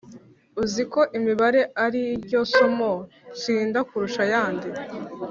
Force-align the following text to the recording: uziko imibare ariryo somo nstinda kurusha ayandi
uziko 0.63 0.99
imibare 1.17 1.61
ariryo 1.85 2.41
somo 2.53 2.91
nstinda 3.33 3.79
kurusha 3.89 4.21
ayandi 4.27 4.67